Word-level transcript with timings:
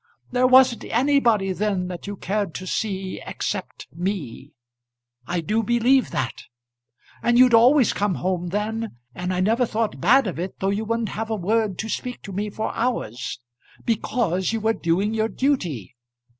There 0.31 0.47
wasn't 0.47 0.83
anybody 0.85 1.53
then 1.53 1.87
that 1.89 2.07
you 2.07 2.15
cared 2.17 2.55
to 2.55 2.65
see, 2.65 3.21
except 3.23 3.85
me; 3.93 4.53
I 5.27 5.41
do 5.41 5.61
believe 5.61 6.09
that. 6.09 6.45
And 7.21 7.37
you'd 7.37 7.53
always 7.53 7.93
come 7.93 8.15
home 8.15 8.47
then, 8.47 8.97
and 9.13 9.31
I 9.31 9.41
never 9.41 9.67
thought 9.67 10.01
bad 10.01 10.25
of 10.25 10.39
it 10.39 10.59
though 10.59 10.69
you 10.71 10.85
wouldn't 10.85 11.09
have 11.09 11.29
a 11.29 11.35
word 11.35 11.77
to 11.77 11.87
speak 11.87 12.23
to 12.23 12.31
me 12.31 12.49
for 12.49 12.73
hours. 12.73 13.39
Because 13.85 14.51
you 14.51 14.59
were 14.59 14.73
doing 14.73 15.13
your 15.13 15.29
duty. 15.29 15.95